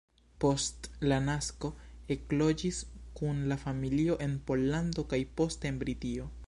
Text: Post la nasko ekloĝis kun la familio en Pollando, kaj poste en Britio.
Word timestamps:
Post 0.43 0.87
la 1.11 1.19
nasko 1.25 1.71
ekloĝis 2.15 2.81
kun 3.21 3.45
la 3.53 3.61
familio 3.67 4.19
en 4.29 4.37
Pollando, 4.49 5.07
kaj 5.15 5.23
poste 5.41 5.75
en 5.75 5.81
Britio. 5.85 6.31